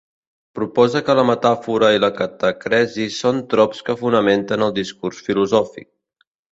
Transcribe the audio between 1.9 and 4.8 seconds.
i la catacresi són trops que fonamenten el